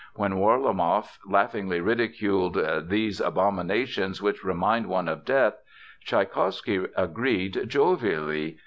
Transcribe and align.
When 0.15 0.31
Warlamoff 0.39 1.19
laughingly 1.29 1.79
ridiculed 1.79 2.57
"these 2.89 3.21
abominations 3.21 4.19
which 4.19 4.43
remind 4.43 4.87
one 4.87 5.07
of 5.07 5.23
death," 5.25 5.61
Tschaikowsky 6.07 6.87
agreed 6.95 7.65
jovially. 7.69 8.57